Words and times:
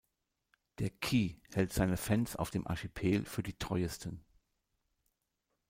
Der 0.79 0.89
KÍ 0.89 1.35
hält 1.53 1.71
seine 1.73 1.95
Fans 1.95 2.35
auf 2.35 2.49
dem 2.49 2.65
Archipel 2.65 3.23
für 3.23 3.43
die 3.43 3.53
treuesten. 3.59 4.25